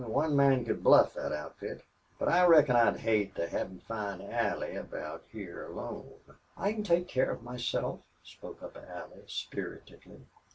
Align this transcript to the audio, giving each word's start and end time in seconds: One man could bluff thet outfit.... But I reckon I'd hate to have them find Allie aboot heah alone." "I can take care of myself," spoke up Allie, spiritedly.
One 0.07 0.35
man 0.35 0.65
could 0.65 0.83
bluff 0.83 1.13
thet 1.13 1.31
outfit.... 1.31 1.83
But 2.17 2.27
I 2.29 2.43
reckon 2.47 2.75
I'd 2.75 2.97
hate 2.97 3.35
to 3.35 3.47
have 3.47 3.69
them 3.69 3.81
find 3.87 4.19
Allie 4.23 4.75
aboot 4.75 5.21
heah 5.31 5.67
alone." 5.69 6.13
"I 6.57 6.73
can 6.73 6.81
take 6.81 7.07
care 7.07 7.29
of 7.29 7.43
myself," 7.43 7.99
spoke 8.23 8.63
up 8.63 8.75
Allie, 8.77 9.25
spiritedly. 9.27 10.25